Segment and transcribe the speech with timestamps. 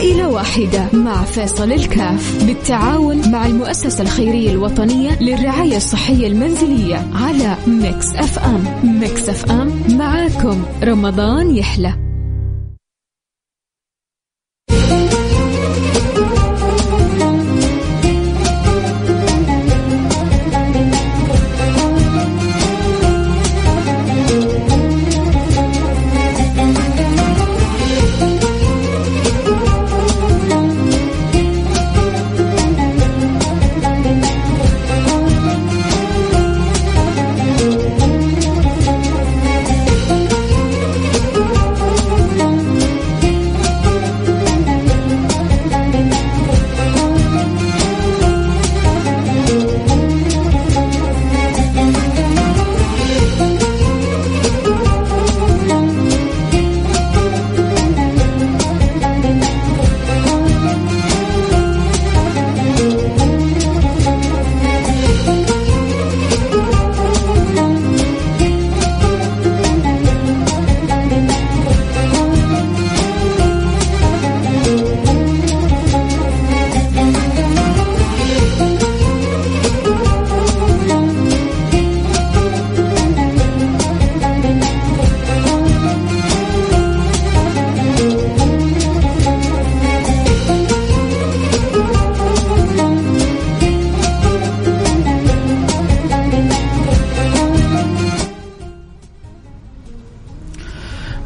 [0.00, 8.14] عائلة واحدة مع فيصل الكاف بالتعاون مع المؤسسة الخيرية الوطنية للرعاية الصحية المنزلية على Mix
[8.14, 8.64] FM.
[9.00, 10.62] Mix FM معاكم.
[10.84, 12.09] رمضان يحلى.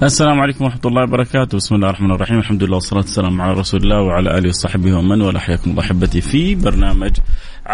[0.05, 3.83] السلام عليكم ورحمة الله وبركاته، بسم الله الرحمن الرحيم، الحمد لله والصلاة والسلام على رسول
[3.83, 7.13] الله وعلى آله وصحبه ومن والاه، حياكم الله أحبتي في برنامج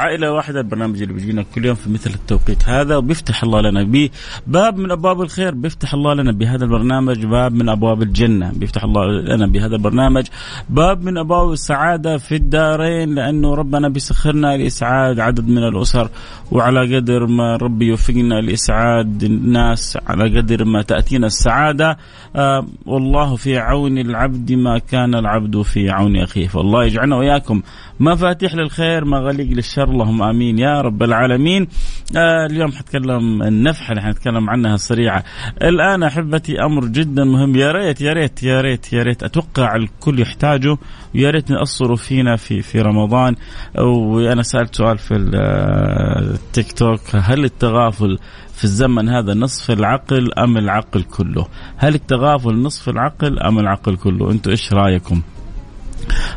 [0.01, 4.09] عائلة واحدة البرنامج اللي بيجينا كل يوم في مثل التوقيت هذا وبيفتح الله لنا
[4.47, 9.07] باب من أبواب الخير بيفتح الله لنا بهذا البرنامج باب من أبواب الجنة بيفتح الله
[9.07, 10.27] لنا بهذا البرنامج
[10.69, 16.09] باب من أبواب السعادة في الدارين لأنه ربنا بيسخرنا لإسعاد عدد من الأسر
[16.53, 21.99] وعلى قدر ما ربي يوفقنا لإسعاد الناس على قدر ما تأتينا السعادة
[22.37, 27.63] آه والله في عون العبد ما كان العبد في عون أخيه فالله يجعلنا وإياكم
[28.01, 30.59] مفاتيح للخير مغاليق للشر اللهم آمين.
[30.59, 31.69] يا رب العالمين.
[32.17, 35.25] آه اليوم حتكلم النفحه اللي حنتكلم عنها سريعه
[35.63, 37.57] الآن أحبتي أمر جدا مهم.
[37.57, 39.23] يا ريت يا ريت يا ريت يا ريت.
[39.23, 40.77] أتوقع الكل يحتاجه.
[41.15, 43.37] ويا ريت نأصروا فينا في في رمضان.
[43.79, 47.01] وأنا سألت سؤال في التيك توك.
[47.15, 48.19] هل التغافل
[48.55, 51.47] في الزمن هذا نصف العقل أم العقل كله؟
[51.77, 55.23] هل التغافل نصف العقل أم العقل كله؟ أنتم إيش رأيكم؟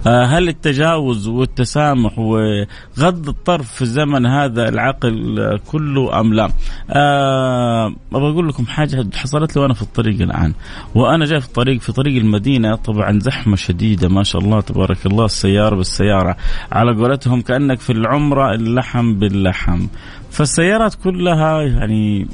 [0.08, 6.52] آه، هل التجاوز والتسامح وغض الطرف في الزمن هذا العقل كله أم لا؟
[6.90, 10.54] أه أبغى أقول لكم حاجة حصلت لي وأنا في الطريق الآن.
[10.96, 15.26] وأنا جاي في الطريق في طريق المدينة طبعا زحمة شديدة ما شاء الله تبارك الله
[15.26, 16.38] السيارة بالسيارة.
[16.72, 19.88] على قولتهم كأنك في العمرة اللحم باللحم.
[20.32, 22.28] فالسيارات كلها يعني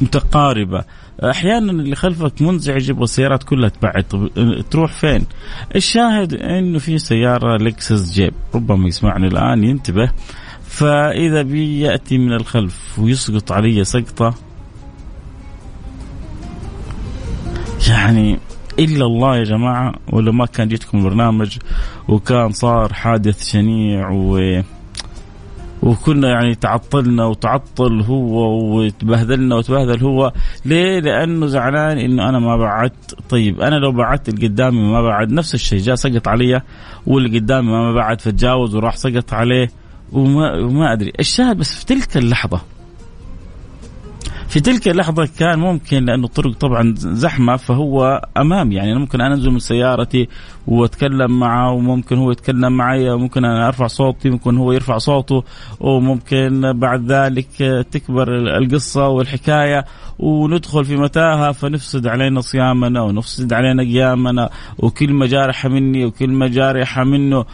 [0.00, 0.84] متقاربة.
[1.24, 4.04] أحيانا اللي خلفك منزعج يبغى السيارات كلها تبعد.
[4.04, 4.30] طب
[4.70, 5.26] تروح فين؟
[5.76, 10.10] الشاهد إنه في سيارة لكسس جيب ربما يسمعني الآن ينتبه.
[10.62, 14.34] فإذا بي يأتي من الخلف ويسقط علي سقطة.
[17.88, 18.38] يعني
[18.78, 21.58] إلا الله يا جماعة ولا ما كان جيتكم البرنامج
[22.08, 24.38] وكان صار حادث شنيع و
[25.82, 30.32] وكنا يعني تعطلنا وتعطل هو وتبهدلنا وتبهدل هو.
[30.64, 33.14] ليه؟ لأنه زعلان إنه أنا ما بعدت.
[33.28, 35.32] طيب أنا لو بعدت اللي قدامي ما بعد.
[35.32, 36.62] نفس الشيء جاء سقط علي
[37.06, 39.70] واللي قدامي ما بعد فتجاوز وراح سقط عليه.
[40.12, 41.12] وما وما أدري.
[41.20, 42.60] الشاهد بس في تلك اللحظة
[44.56, 48.72] في تلك اللحظة كان ممكن لأنه الطرق طبعا زحمة فهو أمام.
[48.72, 50.28] يعني أنا ممكن أنزل من سيارتي
[50.66, 55.44] وأتكلم معه وممكن هو يتكلم معي وممكن أنا أرفع صوتي ممكن هو يرفع صوته
[55.80, 57.48] وممكن بعد ذلك
[57.90, 59.84] تكبر القصة والحكاية
[60.18, 67.44] وندخل في متاهة فنفسد علينا صيامنا ونفسد علينا قيامنا وكلمة جارحة مني وكلمة جارحة منه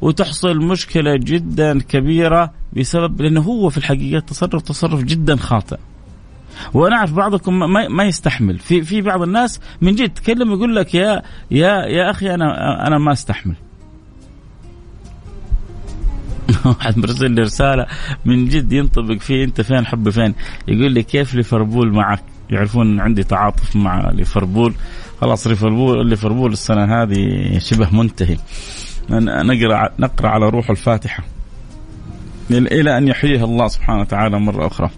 [0.00, 5.76] وتحصل مشكلة جدا كبيرة بسبب لأنه هو في الحقيقة تصرف تصرف جدا خاطئ.
[6.74, 8.58] وأنا أعرف بعضكم ما, ما يستحمل.
[8.58, 12.98] في في بعض الناس من جد تكلم يقول لك يا يا يا أخي أنا أنا
[12.98, 13.54] ما أستحمل.
[16.66, 17.86] واحد مرسل لي رسالة
[18.24, 20.34] من جد ينطبق فيه أنت فين حبي فين.
[20.68, 24.74] يقول لي كيف ليفربول معك؟ يعرفون عندي تعاطف مع ليفربول.
[25.20, 27.18] خلاص ليفربول ليفربول السنة هذه
[27.58, 28.36] شبه منتهي.
[29.10, 31.24] نقرا نقرأ على روح الفاتحة.
[32.50, 34.90] إلى أن يحييها الله سبحانه وتعالى مرة أخرى.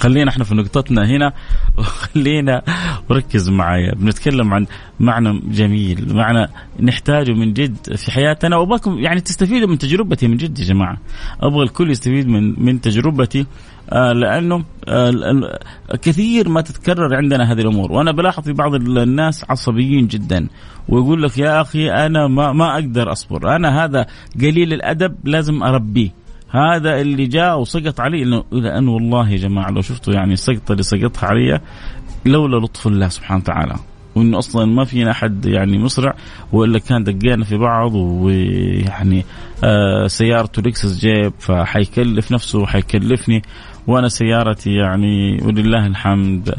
[0.00, 1.32] خلينا إحنا في نقطتنا هنا.
[1.78, 2.62] وخلينا
[3.10, 3.94] وركز معايا.
[3.94, 4.66] بنتكلم عن
[5.00, 6.48] معنى جميل معنى
[6.80, 8.56] نحتاجه من جد في حياتنا.
[8.56, 10.96] وأبغاكم يعني تستفيدوا من تجربتي من جد يا جماعة.
[11.40, 13.46] أبغى الكل يستفيد من من تجربتي.
[13.92, 15.58] آه لأنه آه
[16.02, 17.92] كثير ما تتكرر عندنا هذه الأمور.
[17.92, 20.48] وأنا بلاحظ في بعض الناس عصبيين جدا.
[20.88, 23.56] ويقول لك يا أخي أنا ما ما أقدر أصبر.
[23.56, 24.06] أنا هذا
[24.40, 26.27] قليل الأدب لازم أربيه.
[26.50, 30.82] هذا اللي جاء وسقط علي إنه لأنه والله يا جماعة لو شفتوا يعني السقطة اللي
[30.82, 31.60] سقطها علي
[32.26, 33.74] لولا لطف الله سبحانه وتعالى
[34.14, 36.14] وإنه أصلا ما فينا أحد يعني مسرع
[36.52, 39.24] وإلا كان دقينا في بعض ويعني
[39.64, 43.42] آه سيارته لكسس جيب فحيكلف نفسه وحيكلفني
[43.86, 46.54] وأنا سيارتي يعني ولله الحمد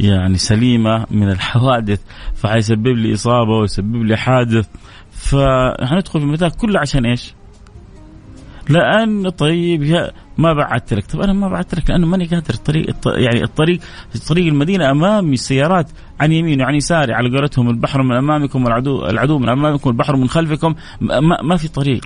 [0.00, 2.00] يعني سليمة من الحوادث
[2.34, 4.68] فحيسبب لي إصابة ويسبب لي حادث
[5.10, 7.34] فحندخل في المثال كله عشان إيش؟
[8.68, 11.06] لأن طيب ما بعثت لك.
[11.06, 12.54] طب أنا ما بعثت لك لأنه ماني قادر.
[12.54, 13.80] الطريق يعني الطريق
[14.28, 15.90] طريق المدينة أمامي السيارات
[16.20, 20.28] عن يمين وعن يساري على قولتهم البحر من أمامكم والعدو العدو من أمامكم والبحر من
[20.28, 20.74] خلفكم.
[21.00, 22.04] ما, ما في طريق.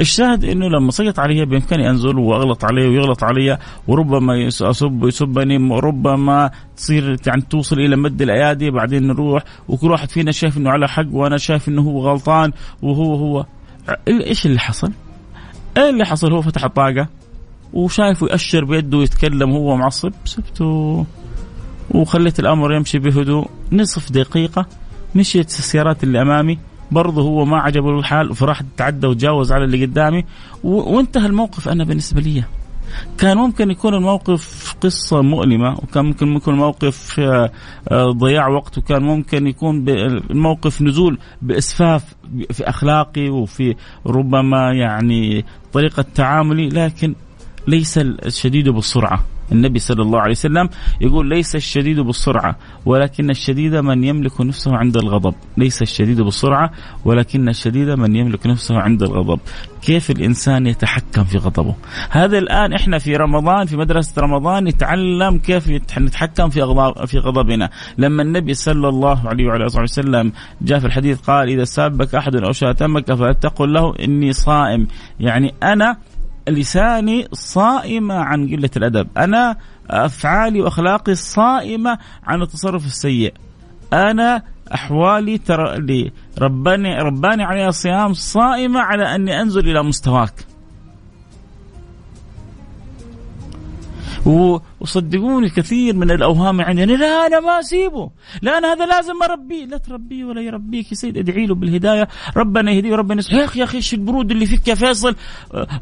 [0.00, 3.58] الشاهد إنه لما سقط علي بإمكاني انزل وأغلط عليه ويغلط علي
[3.88, 10.32] وربما اسب ويسبني وربما تصير يعني توصل إلى مد الأيادي بعدين نروح وكل واحد فينا
[10.32, 12.52] شايف إنه على حق وأنا شايف إنه هو غلطان
[12.82, 13.46] وهو هو.
[14.08, 14.92] إيش اللي حصل؟
[15.76, 17.08] إيه اللي حصل؟ هو فتح الطاقة
[17.72, 21.06] وشايفه يأشر بيده ويتكلم وهو معصب سبته
[21.90, 23.48] وخليت الأمر يمشي بهدوء.
[23.72, 24.66] نصف دقيقة
[25.14, 26.58] مشيت السيارات اللي أمامي.
[26.90, 30.24] برضه هو ما عجبه الحال فراح تعدى وتجاوز على اللي قدامي.
[30.64, 32.44] وانتهى الموقف أنا بالنسبة لي.
[33.18, 37.50] كان ممكن يكون الموقف قصة مؤلمة وكان ممكن يكون الموقف آه،
[37.90, 42.14] آه، ضياع وقت وكان ممكن يكون الموقف نزول بإسفاف
[42.50, 43.74] في أخلاقي وفي
[44.06, 47.14] ربما يعني طريقة تعاملي لكن
[47.68, 49.33] ليس الشديد بالسرعة.
[49.52, 50.68] النبي صلى الله عليه وسلم
[51.00, 52.56] يقول ليس الشديد بالسرعة
[52.86, 55.34] ولكن الشديد من يملك نفسه عند الغضب.
[55.56, 56.70] ليس الشديد بالسرعة
[57.04, 59.40] ولكن الشديد من يملك نفسه عند الغضب.
[59.82, 61.74] كيف الإنسان يتحكم في غضبه؟
[62.10, 65.68] هذا الآن إحنا في رمضان في مدرسة رمضان نتعلم كيف
[65.98, 67.70] نتحكم في غضب في غضبنا.
[67.98, 70.32] لما النبي صلى الله عليه وعلى آله وسلم
[70.62, 74.86] جاء في الحديث قال إذا سابك أحد أو شاتمك فلتقل له إني صائم.
[75.20, 75.96] يعني أنا
[76.48, 79.08] لساني صائمة عن قلة الأدب.
[79.16, 79.56] أنا
[79.90, 83.34] أفعالي وأخلاقي صائمة عن التصرف السيء.
[83.92, 84.42] أنا
[84.74, 85.76] أحوالي ترى
[86.38, 90.53] رباني رباني عليها الصيام صائمة على أني أنزل إلى مستواك.
[94.26, 98.10] وصدقوني كثير من الأوهام عندنا لا أنا ما أسيبه.
[98.42, 102.08] لا أنا هذا لازم اربيه لا تربيه ولا يربيك يا سيد أدعي له بالهداية.
[102.36, 105.16] ربنا يهديه وربنا يا أخي يا أخي إيش البرود اللي فيك يا فيصل؟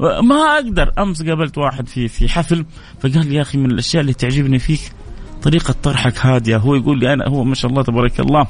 [0.01, 0.93] ما أقدر.
[0.99, 2.65] أمس قابلت واحد في في حفل
[3.01, 4.93] فقال لي يا أخي من الأشياء اللي تعجبني فيك
[5.43, 6.57] طريقة طرحك هادية.
[6.57, 8.47] هو يقول لي أنا هو ما شاء الله تبارك الله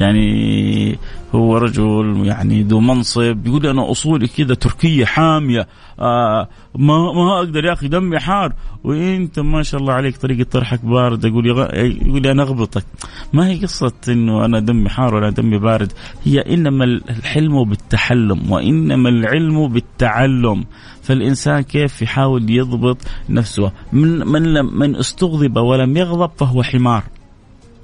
[0.00, 0.98] يعني
[1.34, 3.46] هو رجل يعني ذو منصب.
[3.46, 5.68] يقول أنا أصولي كذا تركية حامية.
[6.00, 8.52] آه ما ما أقدر يا أخي دمي حار.
[8.84, 12.84] وأنت ما شاء الله عليك طريقة طرحك بارد أقول يقول لي أنا أغبطك.
[13.32, 15.92] ما هي قصة إنه أنا دمي حار ولا دمي بارد؟
[16.24, 20.64] هي إنما الحلم بالتحلم وإنما العلم بالتعلم.
[21.02, 22.98] فالإنسان كيف يحاول يضبط
[23.28, 27.02] نفسه؟ من من من استغضب ولم يغضب فهو حمار.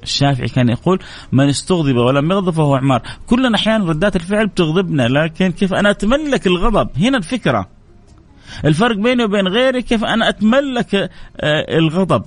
[0.04, 0.98] الشافعي كان يقول
[1.32, 3.02] من استغضب ولم يغضب فهو عمار.
[3.26, 7.68] كلنا أحيانا ردات الفعل بتغضبنا لكن كيف أنا أتملك الغضب؟ هنا الفكرة.
[8.64, 11.10] الفرق بيني وبين غيري كيف أنا أتملك آه،
[11.78, 12.24] الغضب؟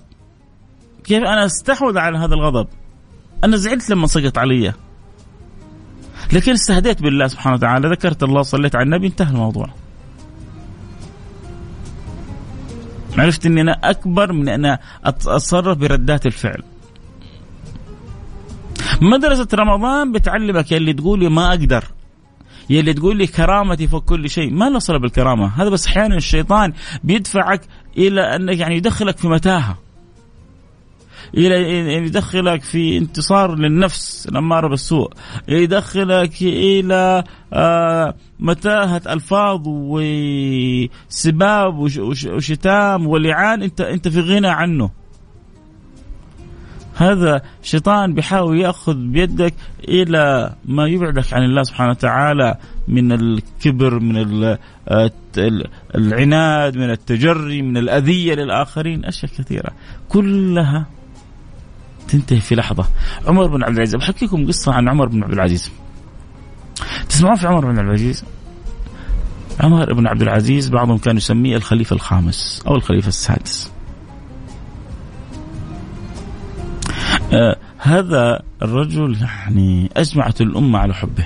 [1.04, 2.68] كيف أنا أستحوذ على هذا الغضب؟
[3.44, 4.74] أنا زعلت لما سقط علي.
[6.34, 9.70] لكن استهديت بالله سبحانه وتعالى ذكرت الله صليت على النبي انتهى الموضوع.
[13.18, 16.64] عرفت إني أنا أكبر من أن أتصرف بردات الفعل.
[19.02, 21.84] مدرسة رمضان بتعلمك يلي تقول لي ما أقدر
[22.70, 24.54] يلي تقول لي كرامتي فوق كل شيء.
[24.54, 26.74] ما له صلة بالكرامة هذا بس أحيانا الشيطان
[27.04, 27.62] بيدفعك
[27.98, 29.78] إلى أنك يعني يدخلك في متاهة
[31.34, 31.56] إلى
[31.94, 35.12] يدخلك في انتصار للنفس الاماره بالسوء
[35.48, 37.24] يدخلك إلى
[37.54, 44.90] آه، متاهة ألفاظ وسباب وشتام ولعان أنت أنت في غنى عنه.
[46.98, 49.54] هذا شيطان بيحاول يأخذ بيدك
[49.88, 54.44] إلى ما يبعدك عن الله سبحانه وتعالى من الكبر من
[54.88, 55.12] آه،
[55.96, 59.72] العناد من التجري من الأذية للآخرين أشياء كثيرة.
[60.10, 60.86] كلها
[62.08, 62.86] تنتهي في لحظة.
[63.28, 65.72] عمر بن عبد العزيز بحكيكم قصة عن عمر بن عبد العزيز.
[67.10, 68.24] تسمعون في عمر بن عبد العزيز؟
[69.60, 73.77] عمر بن عبد العزيز بعضهم كان يسميه الخليفة الخامس أو الخليفة السادس.
[77.34, 81.26] آه هذا الرجل يعني أجمعت الأمة على حبه.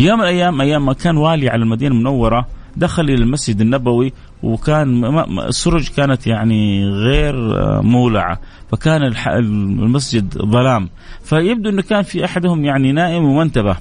[0.00, 5.04] يوم من الأيام أيام ما كان والي على المدينة المنورة دخل إلى المسجد النبوي وكان
[5.38, 8.40] السرج كانت يعني غير آه، مولعة
[8.70, 10.88] فكان المسجد ظلام.
[11.24, 13.76] فيبدو أنه كان في أحدهم يعني نائم وما انتبه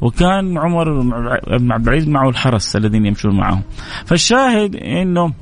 [0.00, 1.00] وكان عمر
[1.58, 3.62] بن عبد العزيز معه الحرس الذين يمشون معه.
[4.06, 5.32] فالشاهد إنه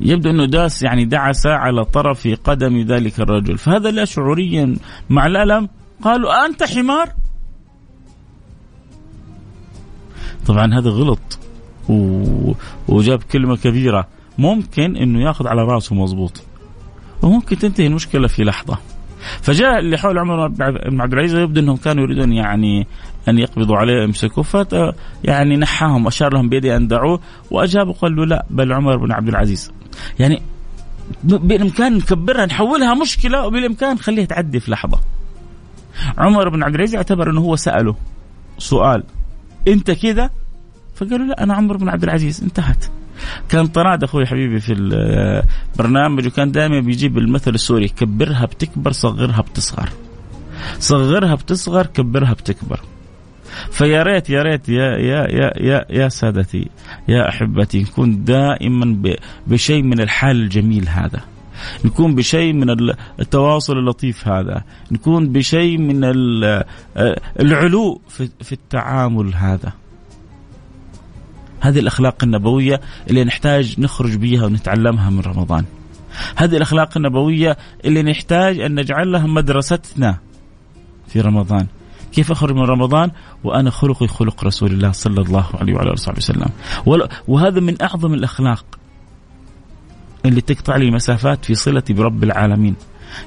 [0.00, 3.58] يبدو أنه داس يعني دعس على طرف قدم ذلك الرجل.
[3.58, 4.76] فهذا لا شعوريا.
[5.10, 5.68] مع الألم
[6.02, 7.08] قالوا أنت حمار؟
[10.46, 11.38] طبعا هذا غلط.
[11.88, 12.52] و...
[12.88, 14.08] وجاب كلمة كبيرة.
[14.38, 16.42] ممكن أنه يأخذ على رأسه مضبوط.
[17.22, 18.78] وممكن تنتهي المشكلة في لحظة.
[19.42, 22.86] فجاء اللي حول عمر بن عبد العزيز يبدو إنهم كانوا يريدون يعني
[23.28, 24.44] أن يقبضوا عليه ويمسكوه.
[24.44, 29.28] فت يعني نحاهم اشار لهم بيدي أن دعوه وأجابوا قالوا لا بل عمر بن عبد
[29.28, 29.72] العزيز.
[30.18, 30.42] يعني
[31.24, 35.00] بالإمكان نكبرها نحولها مشكلة وبالإمكان نخليها تعدي في لحظة.
[36.18, 37.96] عمر بن عبد العزيز اعتبر إنه هو سأله
[38.58, 39.02] سؤال.
[39.68, 40.30] أنت كذا
[40.94, 42.84] فقالوا لا أنا عمر بن عبد العزيز انتهت.
[43.48, 49.88] كان طراد أخوي حبيبي في البرنامج وكان دائما بيجيب المثل السوري كبرها بتكبر صغرها بتصغر.
[50.78, 52.80] صغرها بتصغر كبرها بتكبر.
[53.70, 56.68] فيا ريت يا ريت يا يا يا يا يا سادتي
[57.08, 59.16] يا أحبتي نكون دائما
[59.46, 61.20] بشيء من الحال الجميل هذا.
[61.84, 62.70] نكون بشيء من
[63.20, 64.62] التواصل اللطيف هذا.
[64.92, 66.00] نكون بشيء من
[67.40, 68.00] العلو
[68.40, 69.72] في التعامل هذا.
[71.64, 72.80] هذه الأخلاق النبوية
[73.10, 75.64] اللي نحتاج نخرج بها ونتعلمها من رمضان.
[76.36, 80.18] هذه الأخلاق النبوية اللي نحتاج أن نجعلها مدرستنا
[81.08, 81.66] في رمضان.
[82.12, 83.10] كيف أخرج من رمضان؟
[83.44, 86.48] وأنا خلقي خلق رسول الله صلى الله عليه وعلى آله وصحبه وسلم
[87.28, 88.64] وهذا من أعظم الأخلاق
[90.26, 92.74] اللي تقطع لي مسافات في صلتي برب العالمين.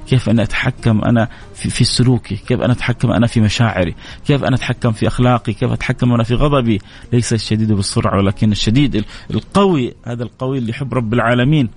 [0.07, 3.95] كيف أنا أتحكم أنا في, في سلوكي؟ كيف أنا أتحكم أنا في مشاعري؟
[4.27, 6.81] كيف أنا أتحكم في أخلاقي؟ كيف أتحكم أنا في غضبي؟
[7.13, 11.69] ليس الشديد بالسرعة ولكن الشديد القوي هذا القوي اللي يحب رب العالمين.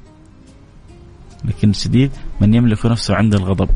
[1.44, 3.68] لكن الشديد من يملك نفسه عند الغضب.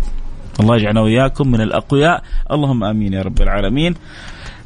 [0.61, 2.23] الله يجعلنا وإياكم من الأقوياء.
[2.51, 3.95] اللهم آمين يا رب العالمين.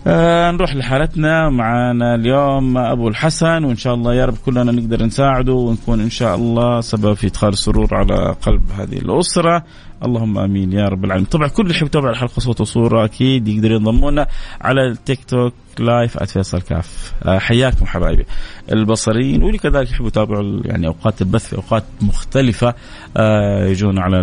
[0.08, 1.50] آه نروح لحالتنا.
[1.50, 6.34] معنا اليوم أبو الحسن وإن شاء الله يا رب كلنا نقدر نساعده ونكون إن شاء
[6.34, 9.64] الله سبب في إدخال السرور على قلب هذه الأسرة.
[10.04, 11.26] اللهم آمين يا رب العالمين.
[11.26, 14.26] طبعا كل اللي يحب يتابع الحلقة صوت وصورة أكيد يقدر ينضمونا
[14.60, 17.12] على التيك توك live @فيصل كاف.
[17.24, 18.24] آه حياكم حبايبي
[18.72, 19.42] البصريين.
[19.42, 22.74] واللي كذلك يحبوا يتابعوا يعني أوقات البث في أوقات مختلفة.
[23.16, 24.20] آه يجون على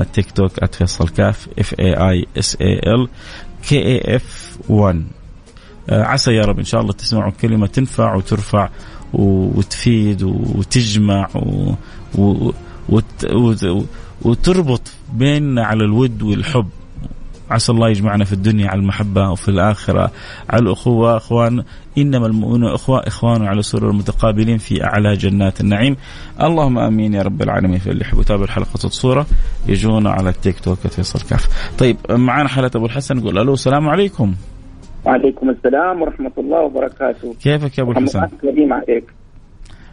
[0.00, 3.08] التيك توك @فيصل كاف F A I S A L
[3.68, 5.04] K A F 1
[5.90, 8.68] عسى يا رب إن شاء الله تسمعوا كلمة تنفع وترفع
[9.12, 11.74] وتفيد وتجمع و...
[12.18, 12.52] و...
[12.88, 13.24] وت...
[13.32, 13.86] وت...
[14.22, 16.68] وتربط بيننا على الود والحب.
[17.52, 20.10] عسى الله يجمعنا في الدنيا على المحبة وفي الآخرة.
[20.50, 21.64] على الأخوة أخوان
[21.98, 25.96] إنما المؤمنون أخوة إخوان على سرر متقابلين في أعلى جنات النعيم.
[26.42, 27.78] اللهم آمين يا رب العالمين.
[27.78, 29.26] في اللي يحب يتابع الحلقة الصورة
[29.68, 31.72] يجونا على التيك توك فيصل كاف.
[31.78, 34.34] طيب معنا حالة أبو الحسن نقول ألو السلام عليكم.
[35.04, 37.34] وعليكم السلام ورحمة الله وبركاته.
[37.42, 39.04] كيفك يا أبو الحسن؟ كريم عليك.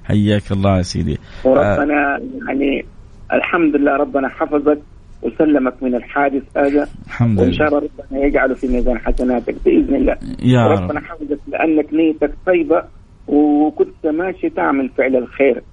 [0.04, 1.18] حياك الله يا سيدي.
[1.44, 2.20] وربنا آه.
[2.48, 2.86] يعني
[3.34, 4.80] الحمد لله ربنا حفظك
[5.22, 7.44] وسلمك من الحادث هذا الحمد لله.
[7.44, 10.18] وان شاء الله ربنا يجعله في ميزان حسناتك بإذن الله.
[10.44, 12.84] يا ربنا حفظك لأنك نيتك طيبة
[13.28, 15.64] وكنت ماشي تعمل فعل الخير.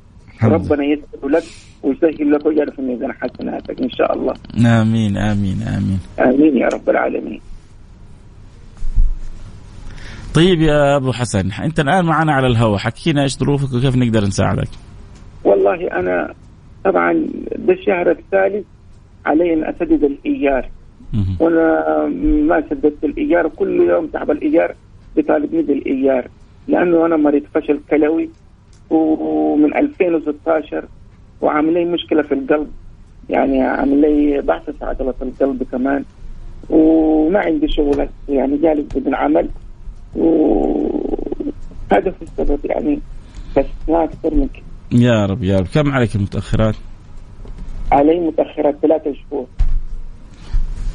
[0.44, 1.42] ربنا يسر لك
[1.82, 4.34] ويسهل لك ويجعله في ميزان حسناتك إن شاء الله.
[4.80, 6.00] آمين آمين آمين.
[6.20, 7.40] آمين يا رب العالمين.
[10.34, 12.78] طيب يا أبو حسن أنت الآن معنا على الهواء.
[12.78, 14.68] حكينا إيش ظروفك وكيف نقدر نساعدك؟
[15.44, 16.34] والله أنا
[16.84, 17.12] طبعا
[17.56, 18.66] ده الشهر الثالث
[19.26, 20.68] علي أن أسدد الايجار
[21.40, 22.06] وأنا
[22.48, 24.74] ما سددت الايجار كل يوم تعب الايجار
[25.16, 26.28] بطالبني بالايجار
[26.68, 28.30] لأنه أنا مريض فشل كلوي
[28.90, 30.84] ومن 2016
[31.40, 32.70] وعامل لي مشكلة في القلب.
[33.28, 34.42] يعني عامل لي
[34.78, 36.04] في عضله القلب كمان.
[36.70, 39.48] وما عندي شغل يعني جالس بدون عمل.
[40.14, 43.00] وهذا في السبب يعني
[43.56, 45.66] بس ما أكثر من كده يا رب يا رب.
[45.74, 46.74] كم عليك المتأخرات؟
[47.92, 49.46] علي متأخرات ثلاثة شهور.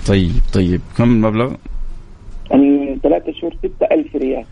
[0.08, 0.82] طيب طيب.
[0.98, 1.54] كم المبلغ؟
[2.52, 4.46] يعني ثلاثة شهور ستة ألف ريال.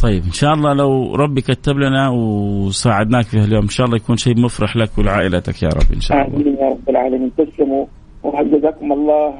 [0.00, 4.16] طيب إن شاء الله لو ربي كتب لنا وساعدناك في اليوم إن شاء الله يكون
[4.16, 6.36] شيء مفرح لك ولعائلتك يا رب إن شاء الله.
[6.36, 7.30] آمين يا رب العالمين.
[7.36, 7.86] تسلموا
[8.22, 9.34] وجزاكم الله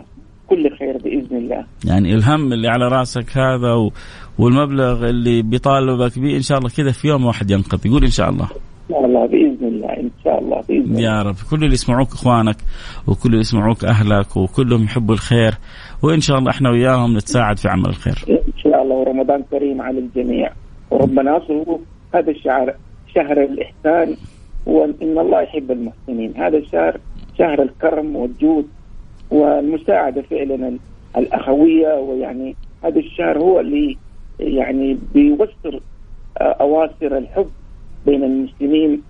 [0.47, 1.65] كل خير بإذن الله.
[1.85, 3.91] يعني الهم اللي على رأسك هذا و...
[4.39, 8.31] والمبلغ اللي بيطالبك به إن شاء الله كذا في يوم واحد ينقضي يقول إن شاء
[8.31, 8.49] الله.
[8.89, 11.01] شاء الله بإذن الله إن شاء الله بإذن الله.
[11.01, 11.35] يا رب.
[11.51, 12.57] كل اللي يسمعوك إخوانك
[13.07, 15.55] وكل اللي يسمعوك أهلك وكلهم يحبوا الخير
[16.03, 18.19] وإن شاء الله إحنا وياهم نتساعد في عمل الخير.
[18.29, 18.95] إن شاء الله.
[18.95, 20.53] ورمضان كريم على الجميع.
[20.91, 21.79] وربنا يصل
[22.15, 22.75] هذا الشهر
[23.15, 24.17] شهر الإحسان
[24.67, 26.35] وان الله يحب المحسنين.
[26.37, 27.01] هذا الشهر
[27.39, 28.67] شهر الكرم والجود
[29.31, 30.79] والمساعدة فعلا
[31.17, 31.95] الأخوية.
[31.95, 33.97] ويعني هذا الشهر هو اللي
[34.41, 35.81] يعني بيوسر
[36.41, 37.51] أواصر الحب.
[38.07, 39.01] بين المسلمين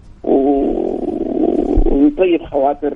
[1.85, 2.95] ويطيب خواطر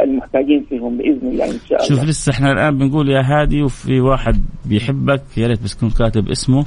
[0.00, 1.88] المحتاجين فيهم بإذن الله إن شاء الله.
[1.88, 6.28] شوف لسه إحنا الآن بنقول يا هادي وفي واحد بيحبك يا ريت بس تكون كاتب
[6.28, 6.64] اسمه.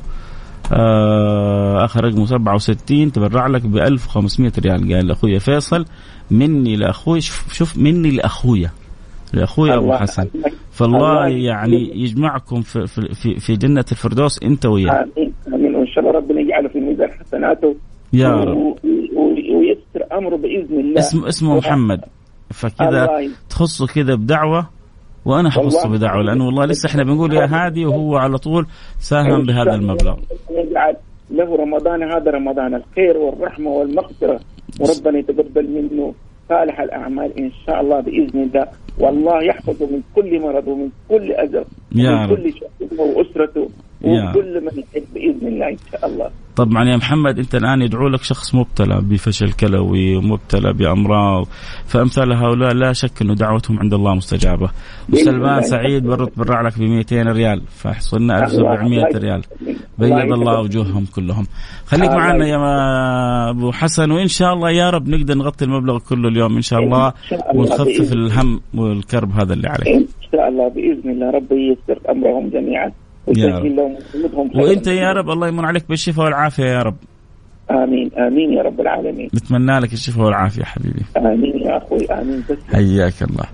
[0.74, 4.94] آه آخر رقمه 67 تبرع لك ب 1500 ريال.
[4.94, 5.86] قال لاخويا فيصل
[6.32, 8.72] مني لأخوي شوف, شوف مني لأخويا.
[9.34, 10.28] لأخويا أبو حسن.
[10.72, 14.92] فالله يعني يجمعكم في في في جنة الفردوس أنت وياه.
[14.92, 15.76] آمين آمين.
[15.76, 17.76] وإن شاء الله ربنا يجعله في ميزان حسناته
[18.14, 18.76] يا رب.
[19.16, 21.00] وييسر أمره بإذن الله.
[21.00, 22.02] اسم اسمه محمد.
[22.54, 23.08] فكذا
[23.50, 24.70] تخصه كذا بدعوة
[25.26, 28.66] وأنا حخصه بدعوة لأنه والله لسه إحنا بنقول يا هادي وهو على طول
[29.00, 30.18] ساهم بهذا المبلغ.
[30.52, 30.96] يجعل
[31.32, 34.40] له رمضان هذا رمضان الخير والرحمة والمغفرة.
[34.80, 36.14] وربنا يتقبل منه
[36.50, 38.68] صالح الأعمال إن شاء الله بإذن الله.
[39.00, 41.64] والله يحفظه من كل مرض ومن كل اذى
[41.96, 43.70] ومن كل شر وأسرته.
[44.02, 46.30] وكل من يحب بإذن الله إن شاء الله.
[46.56, 51.48] طبعا يا محمد أنت الآن يدعو لك شخص مبتلى بفشل كلوي ومبتلى بأمراض.
[51.86, 54.70] فأمثال هؤلاء لا شك أنه دعوتهم عند الله مستجابة.
[55.14, 57.62] وسلمان سعيد برضه تبرع لك ب 200 ريال.
[57.70, 59.42] فحصلنا 1700 ريال.
[59.98, 61.48] بيض الله وجوههم كلهم.
[61.86, 62.60] خليك معنا يا
[63.50, 67.14] أبو حسن وإن شاء الله يا رب نقدر نغطي المبلغ كله اليوم إن شاء الله
[67.56, 69.88] ونخفف الهم والكرب هذا اللي عليك.
[69.88, 71.32] إن شاء الله بإذن الله.
[71.32, 72.92] ربي ييسر أمرهم جميعا.
[73.38, 74.56] يا رب.
[74.56, 76.96] وأنت يا رب الله يمن عليك بالشفاء والعافية يا رب.
[77.72, 79.30] آمين آمين يا رب العالمين.
[79.36, 81.02] نتمنى لك الشفاء والعافية حبيبي.
[81.18, 82.44] آمين يا أخوي آمين.
[82.50, 83.46] بس حياك الله.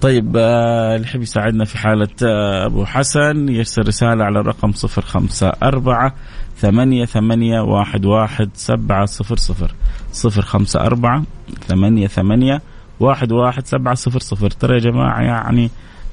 [0.00, 5.02] طيب آه، اللي يحب يساعدنا في حالة آه، أبو حسن يرسل رسالة على الرقم صفر
[5.02, 6.14] خمسة أربعة
[6.56, 9.74] ثمانية ثمانية واحد واحد سبعة صفر صفر.
[10.12, 11.22] صفر خمسة أربعة
[11.66, 12.60] ثمانية ثمانية
[13.00, 14.50] واحد واحد سبعة صفر صفر.
[14.50, 15.68] ترى يا جماعة يعني إيه،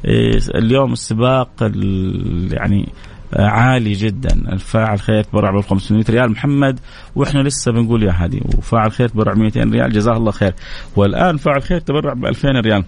[0.06, 1.50] اليوم السباق
[2.52, 2.90] يعني
[3.34, 4.54] آه، عالي جدا.
[4.54, 6.32] الفاعل خير تبرع ب 500 ريال.
[6.32, 6.80] محمد
[7.16, 9.92] وإحنا لسه بنقول يا هادي وفاعل خير تبرع ب 200 ريال.
[9.92, 10.54] جزاه الله خير.
[10.96, 12.84] والآن فاعل خير تبرع ب 2000 ريال.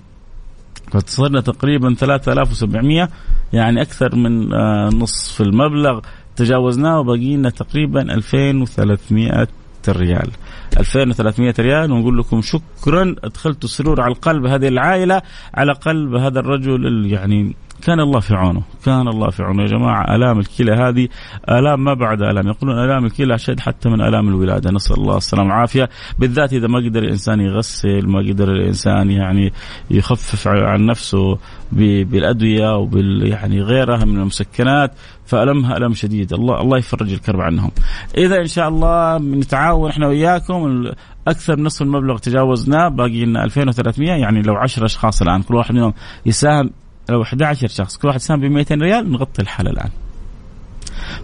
[0.91, 3.10] فصرنا تقريبا 3700
[3.54, 5.99] يعني أكثر من آه، نصف المبلغ
[6.36, 9.47] تجاوزناه وبقي لنا تقريبا 2300
[9.89, 10.29] ريال
[10.77, 13.15] 2300 ريال ونقول لكم شكرا.
[13.23, 15.21] ادخلتوا السرور على القلب هذه العائلة
[15.53, 20.15] على قلب هذا الرجل يعني كان الله في عونه كان الله في عونه يا جماعة
[20.15, 21.07] آلام الكلى هذه
[21.49, 22.47] آلام ما بعد آلام.
[22.47, 24.71] يقولون آلام الكلى أشد حتى من آلام الولادة.
[24.71, 25.89] نسأل الله السلامة والعافية.
[26.19, 29.53] بالذات إذا ما قدر الإنسان يغسل ما قدر الإنسان يعني
[29.91, 31.37] يخفف عن نفسه
[31.71, 34.91] بالأدوية وبال يعني غيرها من المسكنات
[35.25, 36.33] فألمها ألم شديد.
[36.33, 37.71] الله الله يفرج الكرب عنهم.
[38.17, 40.85] إذا إن شاء الله نتعاون إحنا وإياكم.
[41.27, 45.41] أكثر من نصف المبلغ تجاوزناه باقي لنا 2300 يعني لو 10 أشخاص الآن.
[45.41, 45.93] كل واحد منهم
[46.25, 46.69] يساهم
[47.09, 49.89] لو 11 شخص كل واحد سام ب 200 ريال نغطي الحالة الآن.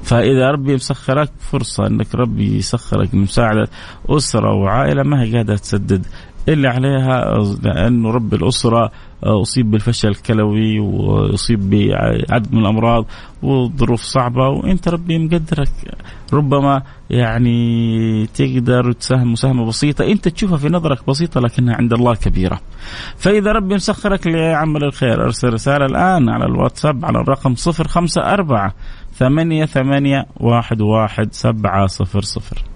[0.04, 3.68] فإذا ربي مسخرك فرصة إنك ربي يسخرك لمساعده
[4.10, 6.06] أسرة وعائلة ما هي قادرة تسدد
[6.48, 8.92] اللي عليها لأنه رب الأسرة
[9.24, 13.06] أصيب بالفشل الكلوي وأصيب بعدد من الأمراض
[13.44, 15.70] وظروف صعبة وأنت ربي مقدرك
[16.34, 22.60] ربما يعني تقدر تساهم مساهمة بسيطة أنت تشوفها في نظرك بسيطة لكنها عند الله كبيرة.
[23.18, 28.72] فإذا ربي مسخرك لعمل الخير أرسل رسالة الآن على الواتساب على الرقم 054
[29.14, 32.71] ثمانية ثمانية واحد واحد سبعة صفر صفر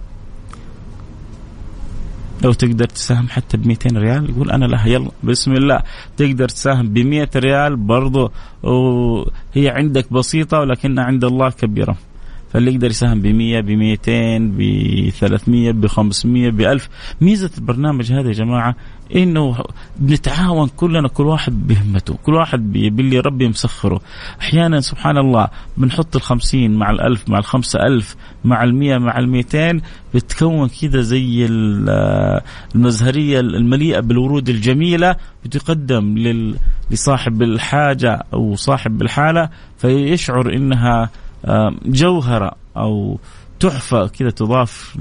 [2.42, 5.82] لو تقدر تساهم حتى ب 200 ريال يقول أنا لها يلا بسم الله.
[6.16, 11.96] تقدر تساهم ب 100 ريال برضو وهي عندك بسيطة ولكنها عند الله كبيرة.
[12.52, 16.88] فاللي يقدر يساهم ب 100 ب 200 ب 300 ب 500 ب 1000
[17.20, 18.76] ميزة البرنامج هذا يا جماعة
[19.14, 19.64] إنه
[19.96, 24.00] بنتعاون كلنا كل واحد بهمته كل واحد باللي ربي مسخره.
[24.40, 29.80] أحيانا سبحان الله بنحط الخمسين مع الألف مع الخمسة ألف مع المية مع الميتين.
[30.14, 31.46] بتكون كذا زي
[32.74, 36.18] المزهرية المليئة بالورود الجميلة بتقدم
[36.90, 41.10] لصاحب الحاجة أو صاحب الحالة فيشعر إنها
[41.86, 43.18] جوهرة أو
[43.60, 44.98] تحفة كذا تضاف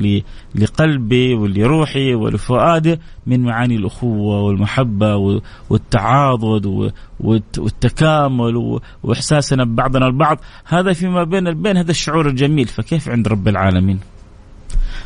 [0.55, 10.39] لقلبي ولروحي ولفؤادي من معاني الأخوة والمحبة والتعاضد والتكامل وإحساسنا ببعضنا البعض.
[10.65, 12.67] هذا فيما بين البين هذا الشعور الجميل.
[12.67, 13.99] فكيف عند رب العالمين؟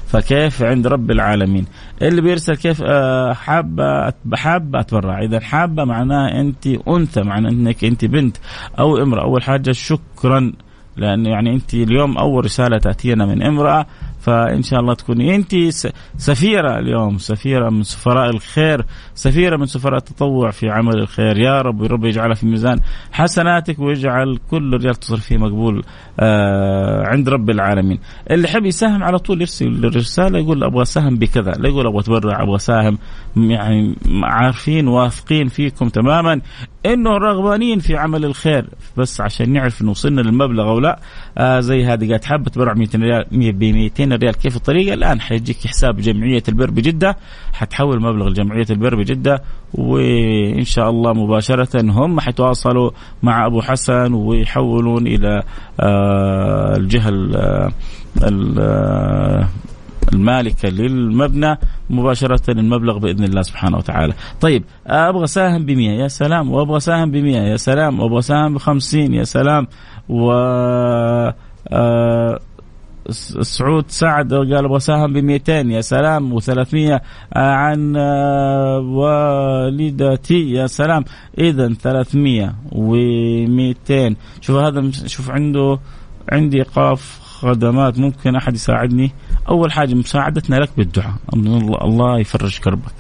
[0.07, 1.65] فكيف عند رب العالمين؟
[2.01, 5.23] اللي بيرسل كيف آه، حابة حابة أتبرع.
[5.23, 8.37] إذا حابة معناها أنت أنثى معناها أنك أنت بنت
[8.79, 9.23] أو امرأة.
[9.23, 10.53] أول حاجة شكرا
[10.99, 13.85] لأن يعني أنت اليوم أول رسالة تأتينا من امرأة
[14.19, 15.35] فإن شاء الله تكوني.
[15.35, 15.55] أنت
[16.17, 21.37] سفيرة اليوم سفيرة من سفراء الخير سفيرة من سفراء التطوع في عمل الخير.
[21.37, 22.79] يا رب ورب يجعلها في ميزان
[23.11, 25.83] حسناتك ويجعل كل ريال تصرف فيه مقبول
[26.19, 27.99] آه عند رب العالمين.
[28.31, 32.43] اللي يحب يساهم على طول يرسل الرسالة يقول أبغى أساهم بكذا لا يقول أبغى أتبرع
[32.43, 32.97] أبغى أساهم
[33.37, 36.41] يعني عارفين واثقين فيكم تماما
[36.85, 38.65] إنه رغبانين في عمل الخير.
[38.97, 40.99] بس عشان نعرف إنه وصلنا للمبلغ أو لا
[41.37, 45.67] آه زي هذه قاعد حابه تبرع 200 ريال ب 200 ريال كيف الطريقة؟ الآن حيجيك
[45.67, 47.17] حساب جمعية البر بجدة
[47.53, 49.41] حتحول مبلغ لجمعيه البر بجدة
[49.73, 52.91] وإن شاء الله مباشرة هم حيتواصلوا
[53.23, 55.43] مع أبو حسن ويحولون إلى
[55.79, 57.09] آه الجهة
[60.13, 61.57] المالكة للمبنى
[61.89, 64.13] مباشرة المبلغ بإذن الله سبحانه وتعالى.
[64.41, 66.51] طيب أبغى ساهم ب 100 يا سلام.
[66.51, 67.99] وأبغى ساهم ب 100 يا سلام.
[67.99, 69.67] وأبغى ساهم ب 50 يا سلام.
[70.09, 70.31] و
[71.71, 72.39] آه
[73.41, 76.39] سعود سعد قال أبغى ساهم ب 200 يا سلام.
[76.39, 77.01] و300
[77.35, 81.03] عن آه، والدتي يا سلام.
[81.37, 85.79] إذا 300 و200 شوف هذا شوف عنده
[86.31, 87.99] عندي قاف خدمات.
[87.99, 89.11] ممكن أحد يساعدني؟
[89.49, 91.13] أول حاجة مساعدتنا لك بالدعاء.
[91.83, 92.93] الله يفرج كربك.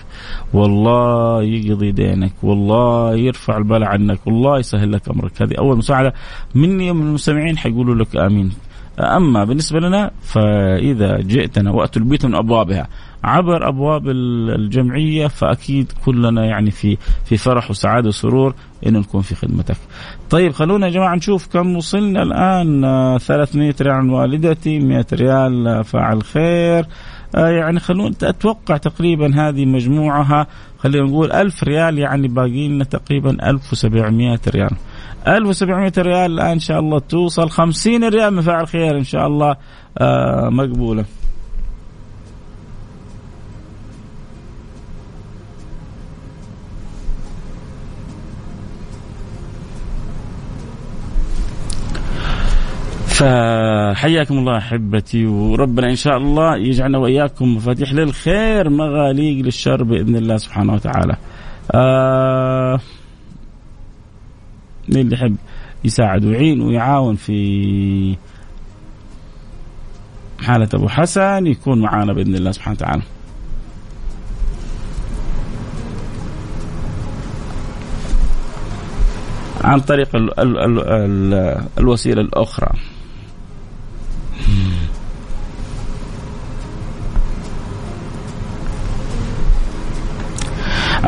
[0.53, 5.41] والله يقضي دينك والله يرفع البلاء عنك والله يسهل لك أمرك.
[5.41, 6.13] هذه أول مساعدة
[6.55, 8.51] مني ومن المستمعين حيقولوا لك آمين.
[8.99, 12.87] أما بالنسبة لنا فإذا جئتنا وأتوا البيت من أبوابها
[13.23, 18.53] عبر أبواب الجمعية فأكيد كلنا يعني في في فرح وسعادة وسرور
[18.87, 19.77] إن نكون في خدمتك.
[20.29, 22.81] طيب خلونا يا جماعة نشوف كم وصلنا الآن.
[23.17, 26.85] 300 ريال عن والدتي 100 ريال فاعل خير.
[27.35, 30.47] آه يعني خلونا أتوقع تقريبا هذه مجموعها
[30.79, 34.71] خلينا نقول 1000 ريال يعني باقي لنا تقريبا 1700 ريال.
[35.27, 37.49] 1700 ريال الآن إن شاء الله توصل.
[37.49, 39.55] 50 ريال من فاعل خير إن شاء الله.
[39.97, 41.05] آه مقبولة.
[53.19, 60.37] فحياكم الله أحبتي وربنا إن شاء الله يجعلنا وإياكم مفاتيح للخير مغاليق للشر بإذن الله
[60.37, 61.15] سبحانه وتعالى.
[61.71, 62.79] آه
[64.89, 65.35] اللي يحب
[65.83, 68.15] يساعد ويعين ويعاون في
[70.41, 73.01] حالة أبو حسن يكون معانا بإذن الله سبحانه وتعالى
[79.63, 82.69] عن طريق ال ال ال ال الوسيلة الأخرى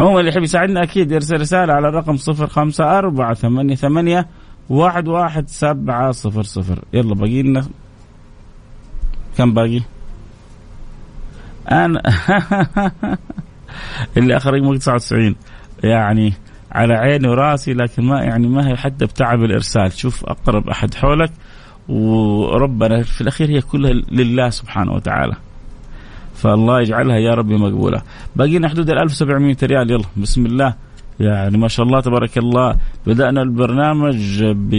[0.02, 4.26] عموما اللي يحب يساعدنا أكيد يرسل رسالة على الرقم 054 88
[4.70, 6.84] واحد واحد سبعة صفر صفر.
[6.94, 7.66] يلا باقي لنا.
[9.38, 9.82] كم باقي؟
[11.72, 12.02] أنا
[14.18, 15.36] اللي آخر رقم 99
[15.84, 16.34] يعني
[16.72, 19.92] على عيني وراسي لكن ما يعني ما هي حتى بتعب الإرسال.
[19.92, 21.32] شوف أقرب أحد حولك
[21.90, 25.36] وربنا في الأخير هي كلها لله سبحانه وتعالى.
[26.42, 28.02] فالله يجعلها يا ربي مقبولة.
[28.36, 30.74] باقينا حدود ال 1700 ريال يلا بسم الله.
[31.20, 32.76] يعني ما شاء الله تبارك الله
[33.08, 34.72] بدأنا البرنامج ب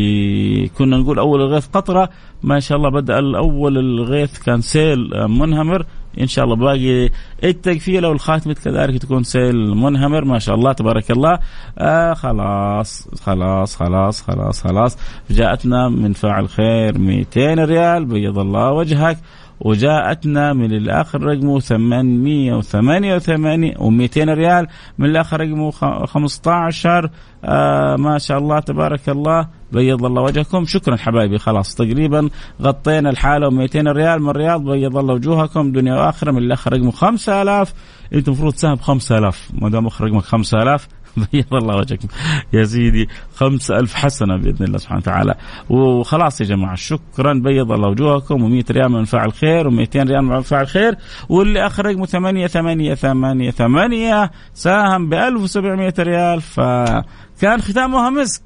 [0.78, 2.08] كنا نقول أول الغيث قطرة.
[2.42, 4.98] ما شاء الله بدأ الأول الغيث كان سيل
[5.28, 5.86] منهمر.
[6.20, 7.10] إن شاء الله باقي
[7.44, 10.24] التقفيله والخاتمه كذلك تكون سيل منهمر.
[10.24, 11.38] ما شاء الله تبارك الله.
[11.78, 14.98] آه خلاص خلاص خلاص خلاص خلاص.
[15.30, 18.04] جاءتنا من فاعل خير 200 ريال.
[18.04, 19.18] بيض الله وجهك.
[19.64, 24.66] وجاءتنا من الآخر رقمه 888 و200 ريال
[24.98, 25.70] من الآخر رقمه
[26.06, 27.10] 15
[27.44, 30.64] آه ما شاء الله تبارك الله بيض الله وجهكم.
[30.64, 32.28] شكرا حبايبي خلاص تقريبا
[32.62, 34.22] غطينا الحالة و200 ريال.
[34.22, 37.74] من الرياض بيض الله وجوهكم دنيا وآخرة من الآخر رقمه 5000
[38.14, 42.08] أنت المفروض تساهم ب 5000 ما دام رقمك 5000 بيض الله وجهكم
[42.52, 45.34] يا سيدي خمسة ألف حسنة بإذن الله سبحانه وتعالى.
[45.70, 50.40] وخلاص يا جماعة شكرا بيض الله وجوهكم و100 ريال من فاعل خير و200 ريال من
[50.40, 50.96] فاعل خير
[51.28, 56.40] واللي آخر رقمه 8 8 8 8 ساهم ب 1700 ريال.
[56.40, 58.42] فكان ختامها مسك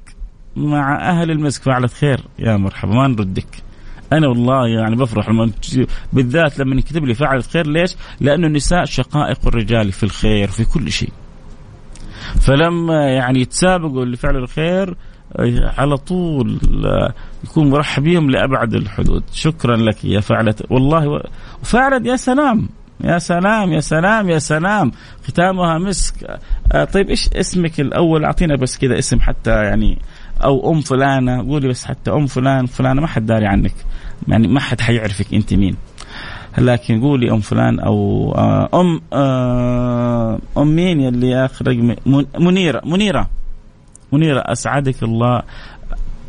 [0.55, 1.63] مع أهل المسك.
[1.63, 3.47] فعلت خير يا مرحبا ما نردك.
[4.13, 5.51] أنا والله يعني بفرح لما
[6.13, 7.67] بالذات لما يكتب لي فعلت خير.
[7.67, 11.09] ليش؟ لأنه النساء شقائق الرجال في الخير في كل شيء.
[12.41, 14.95] فلما يعني يتسابقوا لفعل الخير
[15.77, 16.59] على طول
[17.43, 19.23] يكون مرحب بهم لأبعد الحدود.
[19.33, 21.21] شكرا لك يا فعلة والله
[21.61, 22.69] وفعلا يا سلام
[23.03, 24.91] يا سلام يا سلام يا سلام.
[25.27, 26.39] ختامها مسك.
[26.71, 29.97] آه، طيب إيش اسمك الأول؟ أعطينا بس كذا اسم حتى يعني
[30.43, 31.47] أو أم فلانة.
[31.49, 33.73] قولي بس حتى أم فلان فلانة ما حد داري عنك.
[34.27, 35.75] يعني ما حد حيعرفك أنت مين.
[36.57, 41.95] لكن قولي أم فلان أو آه، أم آه، أم مين يلي اخر
[42.39, 43.29] منيرة منيرة
[44.11, 45.41] منيرة أسعدك الله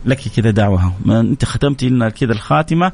[0.05, 0.93] لك كذا دعوة.
[1.07, 2.93] أنت ختمتي لنا كذا الخاتمة.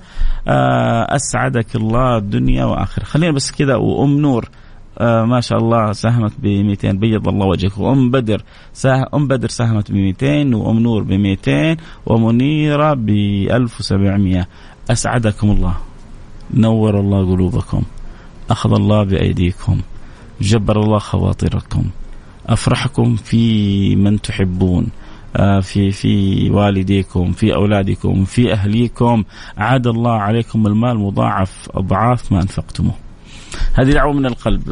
[0.48, 3.04] آه، أسعدك الله الدنيا وآخرة.
[3.04, 4.48] خلينا بس كذا وأم نور
[4.98, 7.78] آه ما شاء الله ساهمت ب 200 بيض الله وجهك.
[7.78, 8.42] وأم بدر
[8.72, 13.08] ساه أم بدر ساهمت ب 200 وأم نور ب 200 ومنيرة ب
[13.50, 14.46] 1700
[14.90, 15.74] أسعدكم الله.
[16.54, 17.82] نور الله قلوبكم
[18.50, 19.80] أخذ الله بأيديكم
[20.40, 21.84] جبر الله خواطركم.
[22.46, 24.86] أفرحكم في من تحبون
[25.36, 29.24] آه، في في والديكم في أولادكم في أهليكم.
[29.58, 33.03] عاد الله عليكم المال مضاعف أضعاف ما أنفقتموه.
[33.74, 34.62] هذه دعوة من القلب.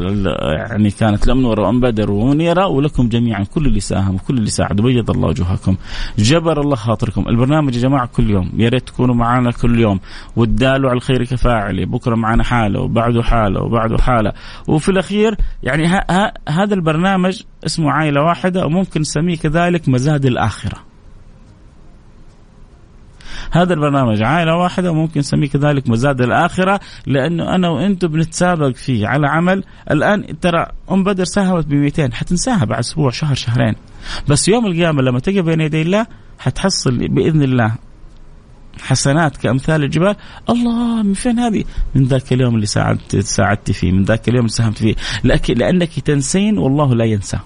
[0.41, 4.81] يعني كانت لأمنور وأم بدر ومنيرة ولكم جميعا كل اللي ساهم وكل اللي ساعد.
[4.81, 5.75] بيض الله وجوهكم
[6.17, 7.27] جبر الله خاطركم.
[7.27, 8.51] البرنامج يا جماعة كل يوم.
[8.57, 9.99] يا ريت تكونوا معنا كل يوم.
[10.35, 14.33] والدال على الخير كفاعله بكرة معنا حالة وبعده حالة وبعده حالة.
[14.67, 20.92] وفي الأخير يعني ها ها هذا البرنامج اسمه عائلة واحدة وممكن نسميه كذلك مزاد الآخرة.
[23.53, 29.27] هذا البرنامج عائلة واحدة وممكن نسميه كذلك مزاد الآخرة لأنه أنا وأنتم بنتسابق فيه على
[29.27, 33.75] عمل الآن ترى أم بدر ساهمت ب 200 حتنساها بعد أسبوع شهر شهرين
[34.27, 36.05] بس يوم القيامة لما تجي بين يدي الله
[36.39, 37.75] حتحصل بإذن الله
[38.81, 40.15] حسنات كأمثال الجبال
[40.49, 41.63] الله من فين هذه؟
[41.95, 45.99] من ذاك اليوم اللي ساعدت ساعدت فيه، من ذاك اليوم اللي ساهمت فيه، لكن لأنك
[45.99, 47.39] تنسين والله لا ينسى.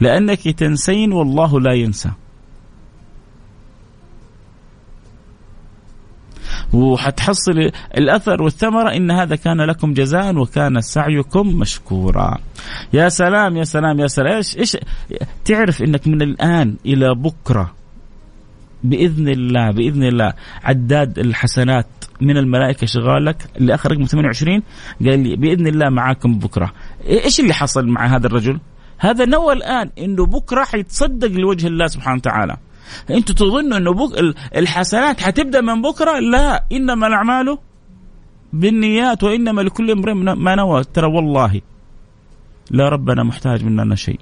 [0.00, 2.10] لأنك تنسين والله لا ينسى.
[6.72, 12.38] وحتحصل الأثر والثمرة إن هذا كان لكم جزاء وكان سعيكم مشكورا.
[12.92, 14.76] يا سلام يا سلام يا سلام إيش إيش
[15.44, 17.74] تعرف إنك من الآن إلى بكرة
[18.84, 20.32] بإذن الله بإذن الله
[20.64, 21.86] عداد الحسنات
[22.20, 24.62] من الملائكة شغالك اللي اخر رقم 28
[25.06, 26.72] قال لي بإذن الله معاكم بكرة.
[27.06, 28.60] إيش اللي حصل مع هذا الرجل؟
[28.98, 32.56] هذا نوى الآن إنه بكرة حيتصدق لوجه الله سبحانه وتعالى.
[33.10, 37.58] أنتوا تظنوا انه بك الحسنات حتبدأ من بكرة؟ لا إنما الأعمال
[38.52, 40.84] بالنيات وإنما لكل امرئ ما نوى.
[40.84, 41.60] ترى والله
[42.70, 44.20] لا ربنا محتاج مننا شيء.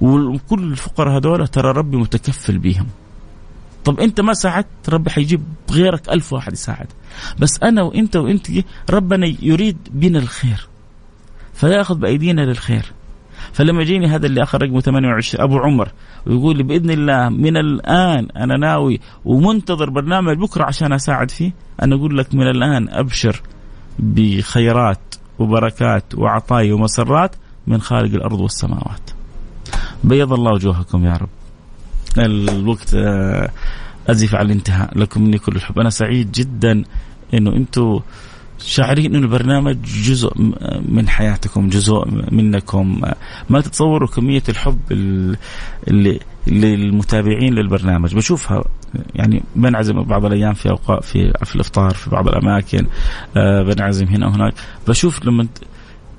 [0.00, 2.86] وكل الفقراء هذول ترى ربي متكفل بهم
[3.84, 6.86] طب أنت ما ساعدت؟ ربي حيجيب غيرك ألف واحد يساعد.
[7.38, 8.46] بس أنا وأنت وأنت
[8.90, 10.68] ربنا يريد بنا الخير.
[11.54, 12.92] فياخذ بأيدينا للخير.
[13.52, 15.88] فلما يجيني هذا اللي آخر رقمه 28 أبو عمر
[16.26, 21.94] ويقول لي بإذن الله من الآن أنا ناوي ومنتظر برنامج بكرة عشان أساعد فيه أنا
[21.94, 23.42] أقول لك من الآن أبشر
[23.98, 29.10] بخيرات وبركات وعطايا ومسرات من خالق الأرض والسماوات.
[30.04, 31.28] بيض الله وجوهكم يا رب.
[32.18, 33.50] الوقت آه،
[34.10, 36.84] ازف على الانتهاء لكم مني كل الحب أنا سعيد جدا
[37.34, 38.00] إنه أنتم
[38.58, 40.32] شاعرين إنه البرنامج جزء
[40.88, 43.00] من حياتكم جزء منكم.
[43.50, 44.78] ما تتصوروا كمية الحب
[45.88, 48.14] اللي للمتابعين للبرنامج.
[48.14, 48.64] بشوفها
[49.14, 52.86] يعني بنعزم بعض الأيام في اوقات في في الإفطار في بعض الأماكن
[53.36, 54.54] آه، بنعزم هنا وهناك.
[54.88, 55.46] بشوف لما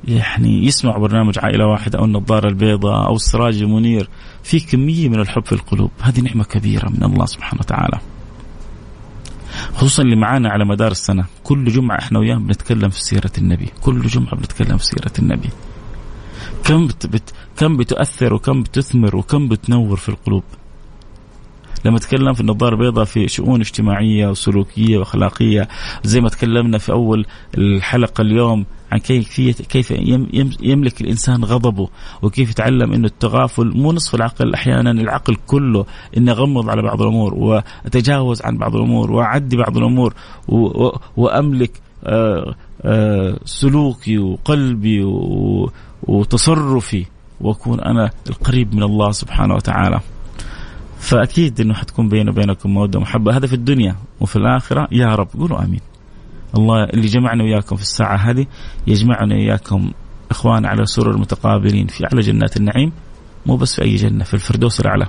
[0.07, 4.09] يعني يسمع برنامج عائلة واحدة أو النظارة البيضاء أو السراج المنير
[4.43, 5.91] في كمية من الحب في القلوب.
[6.01, 7.99] هذه نعمة كبيرة من الله سبحانه وتعالى.
[9.79, 11.25] خصوصا اللي معانا على مدار السنة.
[11.43, 13.69] كل جمعة إحنا وياهم بنتكلم في سيرة النبي.
[13.81, 15.49] كل جمعة بنتكلم في سيرة النبي.
[16.63, 20.43] كم بت بت كم بتؤثر وكم بتثمر وكم بتنور في القلوب.
[21.85, 25.67] لما تكلم في النظارة البيضاء في شؤون اجتماعية وسلوكية وأخلاقية
[26.03, 27.25] زي ما تكلمنا في أول
[27.57, 29.91] الحلقة اليوم عن كيفية كيف
[30.61, 31.89] يملك الإنسان غضبه
[32.21, 35.85] وكيف يتعلم أنه التغافل مو نصف العقل أحيانا العقل كله
[36.17, 40.13] أني أغمض على بعض الأمور وأتجاوز عن بعض الأمور وأعدي بعض الأمور
[41.17, 41.71] وأملك
[42.03, 45.03] آه، آه، سلوكي وقلبي
[46.03, 47.05] وتصرفي
[47.41, 49.99] وأكون أنا القريب من الله سبحانه وتعالى.
[50.99, 53.37] فأكيد إنه حتكون بيني وبينكم مودة ومحبة.
[53.37, 54.87] هذا في الدنيا وفي الآخرة.
[54.91, 55.81] يا رب قولوا آمين.
[56.57, 58.45] الله اللي جمعنا وياكم في الساعة هذه
[58.87, 59.91] يجمعنا وياكم
[60.31, 62.91] إخوان على سرر متقابلين في أعلى جنات النعيم.
[63.45, 65.07] مو بس في أي جنة في الفردوس الأعلى.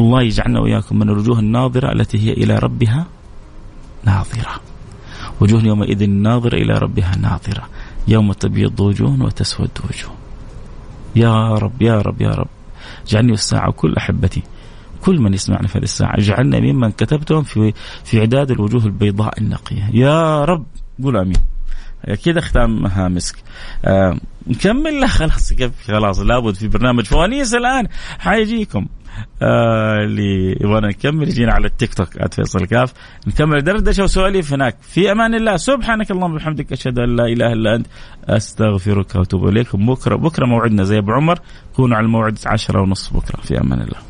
[0.00, 3.06] الله يجعلنا وياكم من الوجوه الناظرة التي هي إلى ربها
[4.04, 4.60] ناظرة.
[5.40, 7.68] وجوه يومئذ ناظرة إلى ربها ناظرة.
[8.08, 10.14] يوم تبيض وجوه وتسود وجوه.
[11.16, 12.48] يا رب يا رب يا رب.
[13.08, 14.42] اجعلني والساعة وكل أحبتي
[15.00, 16.14] كل من يسمعنا في هذه الساعة.
[16.18, 17.72] اجعلنا ممن كتبتهم في
[18.04, 19.90] في عداد الوجوه البيضاء النقية.
[19.92, 20.66] يا رب
[21.02, 21.36] قول آمين.
[22.24, 23.36] كذا ختامها مسك
[23.84, 25.00] آه نكمل.
[25.00, 25.52] لا خلاص
[25.86, 27.88] خلاص لابد في برنامج فوانيس الآن.
[28.18, 28.86] حيجيكم.
[29.42, 32.92] آه اللي يبغانا نكمل يجينا على التيك توك @فيصل كاف.
[33.26, 34.76] نكمل دردشة وسواليف هناك.
[34.82, 35.56] في أمان الله.
[35.56, 37.86] سبحانك اللهم وبحمدك أشهد أن لا إله إلا أنت
[38.24, 39.76] أستغفرك وأتوب إليك.
[39.76, 41.38] بكرة بكرة موعدنا زي أبو عمر.
[41.76, 43.40] كونوا على الموعد 10 ونص بكرة.
[43.40, 44.09] في أمان الله.